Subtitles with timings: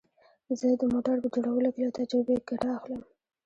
[0.59, 3.01] زه د موټرو په جوړولو کې له تجربې ګټه اخلم